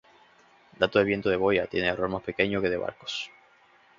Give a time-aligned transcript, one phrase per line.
[0.79, 3.29] Dato de viento de boyas tiene error más pequeño que que de barcos.